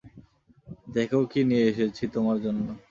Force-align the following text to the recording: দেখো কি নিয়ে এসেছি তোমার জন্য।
দেখো 0.95 1.19
কি 1.31 1.41
নিয়ে 1.49 1.65
এসেছি 1.71 2.03
তোমার 2.15 2.37
জন্য। 2.45 2.67